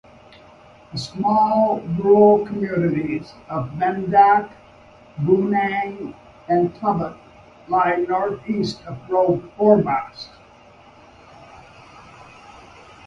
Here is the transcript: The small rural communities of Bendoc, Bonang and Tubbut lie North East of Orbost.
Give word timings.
The 0.93 0.97
small 0.97 1.79
rural 1.81 2.43
communities 2.47 3.35
of 3.47 3.69
Bendoc, 3.77 4.49
Bonang 5.19 6.15
and 6.47 6.73
Tubbut 6.73 7.17
lie 7.67 8.03
North 8.09 8.39
East 8.49 8.83
of 8.87 8.97
Orbost. 9.07 10.29